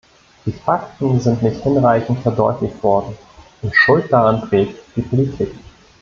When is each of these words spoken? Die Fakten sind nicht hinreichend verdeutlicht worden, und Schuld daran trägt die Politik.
Die 0.47 0.51
Fakten 0.51 1.19
sind 1.19 1.43
nicht 1.43 1.61
hinreichend 1.61 2.23
verdeutlicht 2.23 2.81
worden, 2.81 3.15
und 3.61 3.75
Schuld 3.75 4.11
daran 4.11 4.41
trägt 4.49 4.79
die 4.95 5.01
Politik. 5.03 5.51